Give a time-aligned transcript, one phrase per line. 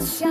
[0.00, 0.29] sunshine.